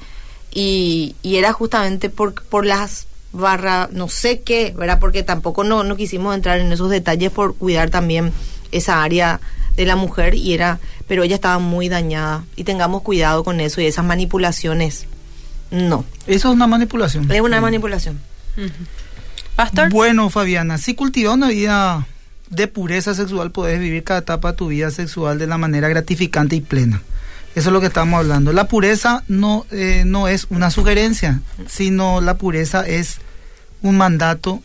[0.52, 4.98] y, y era justamente por, por las barras, no sé qué, ¿verdad?
[5.00, 8.32] Porque tampoco no, no quisimos entrar en esos detalles por cuidar también
[8.72, 9.40] esa área
[9.76, 13.80] de la mujer y era, pero ella estaba muy dañada y tengamos cuidado con eso
[13.80, 15.06] y esas manipulaciones,
[15.70, 17.30] no, Eso es una manipulación.
[17.30, 17.62] es una Sí.
[17.62, 18.18] manipulación.
[19.56, 19.90] Pastor.
[19.90, 22.06] Bueno, Fabiana, si cultivas una vida
[22.50, 26.56] de pureza sexual, puedes vivir cada etapa de tu vida sexual de la manera gratificante
[26.56, 27.02] y plena.
[27.54, 28.52] Eso es lo que estamos hablando.
[28.52, 33.16] La pureza no, eh, no es una sugerencia, sino la pureza es
[33.82, 34.62] un mandato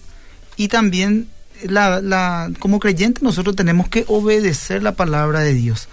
[0.58, 1.28] y también
[1.64, 5.88] la, la, como creyente nosotros tenemos que obedecer la palabra de Dios.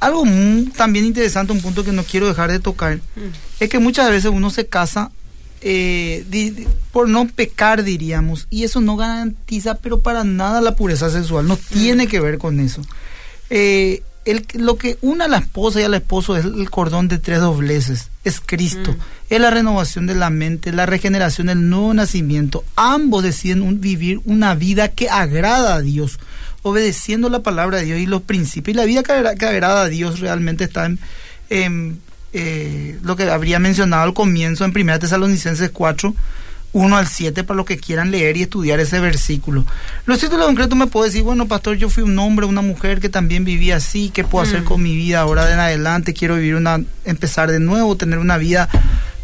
[0.00, 2.98] Algo muy- también interesante, un punto que no quiero dejar de tocar,
[3.60, 5.10] es que muchas veces uno se casa
[5.66, 10.76] eh, di- di- por no pecar, diríamos, y eso no garantiza, pero para nada la
[10.76, 12.82] pureza sexual, no tiene que ver con eso.
[13.48, 17.18] Eh, el, lo que une a la esposa y al esposo es el cordón de
[17.18, 18.96] tres dobleces, es Cristo, Mm.
[19.30, 22.64] es la renovación de la mente, la regeneración, el nuevo nacimiento.
[22.76, 26.18] Ambos deciden un- vivir una vida que agrada a Dios,
[26.62, 28.74] obedeciendo la palabra de Dios y los principios.
[28.74, 30.98] Y la vida que, que agrada a Dios realmente está en,
[31.50, 32.00] en,
[32.32, 36.14] eh, lo que habría mencionado al comienzo en 1 Tesalonicenses 4,
[36.74, 39.64] 1 al 7, para los que quieran leer y estudiar ese versículo.
[40.06, 43.08] Los títulos concretos me puedo decir, bueno, pastor, yo fui un hombre, una mujer que
[43.08, 44.64] también vivía así, ¿qué puedo hacer Mm.
[44.64, 46.12] con mi vida ahora de en adelante?
[46.14, 48.68] Quiero vivir una, empezar de nuevo, tener una vida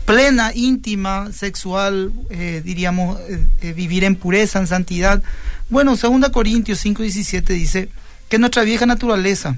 [0.06, 5.20] plena, íntima, sexual, eh, diríamos, eh, eh, vivir en pureza, en santidad.
[5.68, 7.88] Bueno, 2 Corintios 5, 17 dice
[8.28, 9.56] que nuestra vieja naturaleza,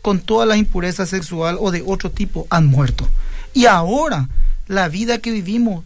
[0.00, 3.08] con toda la impureza sexual o de otro tipo, han muerto.
[3.52, 4.28] Y ahora
[4.68, 5.84] la vida que vivimos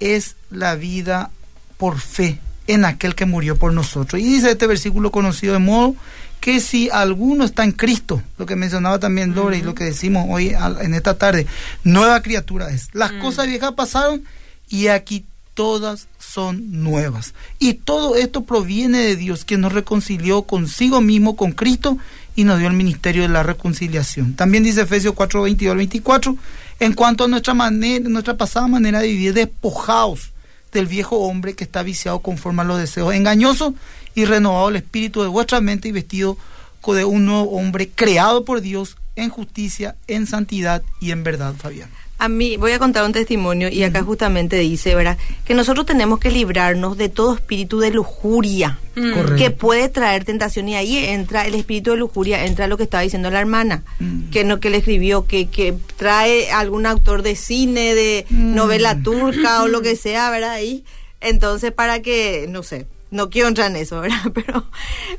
[0.00, 1.30] es la vida
[1.76, 4.20] por fe en aquel que murió por nosotros.
[4.20, 5.94] Y dice este versículo conocido de modo
[6.40, 10.26] que si alguno está en Cristo, lo que mencionaba también Lore y lo que decimos
[10.28, 11.46] hoy en esta tarde,
[11.84, 12.88] nueva criatura es.
[12.92, 14.24] Las cosas viejas pasaron
[14.68, 17.34] y aquí todas son nuevas.
[17.58, 21.98] Y todo esto proviene de Dios, quien nos reconcilió consigo mismo, con Cristo,
[22.36, 24.34] y nos dio el ministerio de la reconciliación.
[24.34, 26.36] También dice Efesios 4, 22 al 24,
[26.80, 30.30] en cuanto a nuestra manera, nuestra pasada manera de vivir, despojaos
[30.72, 33.74] del viejo hombre que está viciado conforme a los deseos engañosos
[34.14, 36.38] y renovado el espíritu de vuestra mente y vestido
[36.86, 41.90] de un nuevo hombre creado por Dios en justicia, en santidad y en verdad, Fabián.
[42.22, 45.16] A mí, voy a contar un testimonio y acá justamente dice, ¿verdad?
[45.46, 49.12] Que nosotros tenemos que librarnos de todo espíritu de lujuria Mm.
[49.14, 49.36] Correcto.
[49.36, 53.02] que puede traer tentación y ahí entra el espíritu de lujuria, entra lo que estaba
[53.02, 54.30] diciendo la hermana, Mm.
[54.30, 58.54] que no que le escribió, que, que trae algún autor de cine, de Mm.
[58.54, 60.50] novela turca o lo que sea, ¿verdad?
[60.50, 60.84] Ahí,
[61.22, 64.20] entonces para que, no sé, no quiero entrar en eso, ¿verdad?
[64.34, 64.66] Pero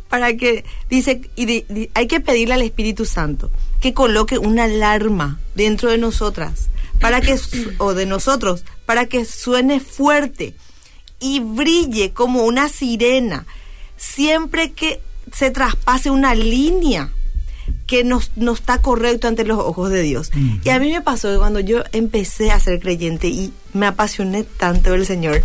[0.10, 4.66] para que, dice, y di- di- hay que pedirle al Espíritu Santo que coloque una
[4.66, 6.70] alarma dentro de nosotras,
[7.02, 7.38] para que,
[7.80, 10.54] o de nosotros, para que suene fuerte
[11.20, 13.46] y brille como una sirena
[13.98, 15.02] siempre que
[15.34, 17.12] se traspase una línea
[17.88, 20.32] que no, no está correcto ante los ojos de Dios.
[20.64, 24.44] Y a mí me pasó que cuando yo empecé a ser creyente y me apasioné
[24.44, 25.44] tanto del Señor,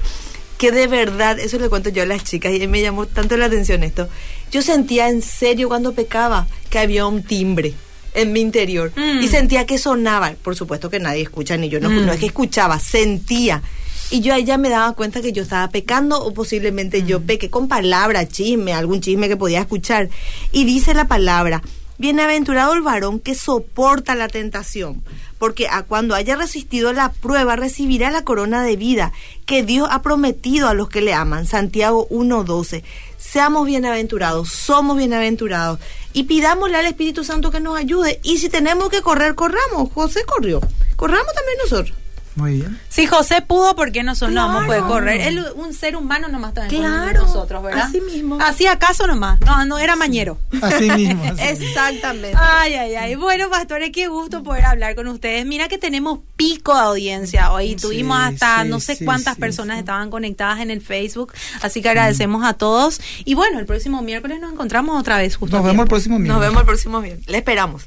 [0.59, 3.47] que de verdad, eso le cuento yo a las chicas y me llamó tanto la
[3.47, 4.09] atención esto,
[4.51, 7.75] yo sentía en serio cuando pecaba que había un timbre
[8.17, 9.23] en mi interior Mm.
[9.23, 12.07] y sentía que sonaba, por supuesto que nadie escucha ni yo, no, Mm.
[12.07, 13.63] no es que escuchaba, sentía.
[14.11, 17.51] Y yo ahí ya me daba cuenta que yo estaba pecando o posiblemente yo pequé
[17.51, 20.09] con palabra, chisme, algún chisme que podía escuchar.
[20.53, 21.61] Y dice la palabra,
[21.99, 25.03] bienaventurado el varón que soporta la tentación,
[25.39, 29.13] porque a cuando haya resistido la prueba recibirá la corona de vida
[29.47, 31.47] que Dios ha prometido a los que le aman.
[31.47, 32.85] Santiago 1.12.
[33.29, 35.81] Seamos bienaventurados, somos bienaventurados
[36.12, 38.20] y pidámosle al Espíritu Santo que nos ayude.
[38.22, 39.93] Y si tenemos que correr, corramos.
[39.93, 40.61] José corrió.
[40.95, 41.97] Corramos también nosotros.
[42.37, 42.78] Muy bien.
[42.91, 44.95] Si José pudo, ¿por qué nosotros no vamos a poder Claro.
[44.95, 45.20] correr?
[45.22, 47.84] Él, un ser humano nomás también como Claro, nosotros, ¿verdad?
[47.89, 48.39] así mismo.
[48.41, 49.41] Así acaso nomás.
[49.41, 50.39] No, no era mañero.
[50.62, 51.22] Así mismo.
[51.24, 51.43] así mismo.
[51.43, 52.37] Exactamente.
[52.39, 53.14] Ay, ay, ay.
[53.16, 55.47] Bueno, pastores, qué gusto poder hablar con ustedes.
[55.47, 57.70] Mira que tenemos pico de audiencia hoy.
[57.70, 59.80] Sí, Tuvimos hasta sí, no sé sí, cuántas sí, personas sí.
[59.80, 61.32] estaban conectadas en el Facebook.
[61.62, 63.01] Así que agradecemos a todos.
[63.24, 65.57] Y bueno, el próximo miércoles nos encontramos otra vez justo.
[65.57, 66.49] Nos vemos el próximo Nos miércoles.
[66.51, 67.26] vemos el próximo viernes.
[67.28, 67.87] Le esperamos.